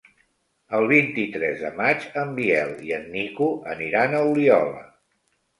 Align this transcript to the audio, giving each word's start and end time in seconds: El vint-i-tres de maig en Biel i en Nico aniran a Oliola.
El 0.77 0.85
vint-i-tres 0.91 1.61
de 1.65 1.69
maig 1.81 2.07
en 2.21 2.33
Biel 2.39 2.73
i 2.89 2.97
en 3.01 3.07
Nico 3.19 3.51
aniran 3.77 4.17
a 4.23 4.27
Oliola. 4.31 4.87